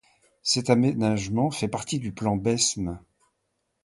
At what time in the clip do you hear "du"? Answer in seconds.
1.99-2.11